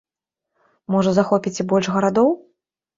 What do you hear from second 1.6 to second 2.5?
больш гарадоў?